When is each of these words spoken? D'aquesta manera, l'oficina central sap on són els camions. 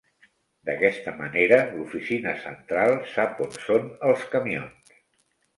D'aquesta 0.69 1.13
manera, 1.19 1.59
l'oficina 1.75 2.33
central 2.45 2.97
sap 3.13 3.45
on 3.47 3.55
són 3.67 3.87
els 4.11 4.29
camions. 4.33 4.99